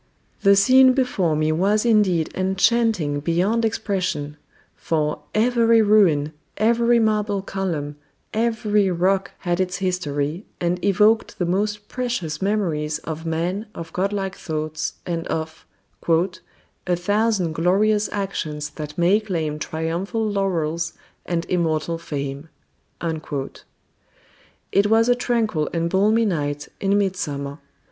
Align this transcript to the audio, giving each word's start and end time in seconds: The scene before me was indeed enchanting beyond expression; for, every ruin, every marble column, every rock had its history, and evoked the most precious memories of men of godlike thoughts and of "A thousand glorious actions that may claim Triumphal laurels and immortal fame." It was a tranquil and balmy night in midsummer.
The 0.41 0.55
scene 0.55 0.93
before 0.93 1.35
me 1.35 1.51
was 1.51 1.85
indeed 1.85 2.31
enchanting 2.33 3.19
beyond 3.19 3.63
expression; 3.63 4.35
for, 4.75 5.21
every 5.35 5.83
ruin, 5.83 6.33
every 6.57 6.97
marble 6.97 7.43
column, 7.43 7.97
every 8.33 8.89
rock 8.89 9.29
had 9.41 9.59
its 9.59 9.77
history, 9.77 10.47
and 10.59 10.83
evoked 10.83 11.37
the 11.37 11.45
most 11.45 11.87
precious 11.87 12.41
memories 12.41 12.97
of 13.03 13.27
men 13.27 13.67
of 13.75 13.93
godlike 13.93 14.33
thoughts 14.33 14.95
and 15.05 15.27
of 15.27 15.67
"A 16.09 16.95
thousand 16.95 17.53
glorious 17.53 18.09
actions 18.11 18.71
that 18.71 18.97
may 18.97 19.19
claim 19.19 19.59
Triumphal 19.59 20.27
laurels 20.27 20.93
and 21.27 21.45
immortal 21.45 21.99
fame." 21.99 22.49
It 24.71 24.87
was 24.87 25.09
a 25.09 25.13
tranquil 25.13 25.69
and 25.71 25.91
balmy 25.91 26.25
night 26.25 26.69
in 26.79 26.97
midsummer. 26.97 27.59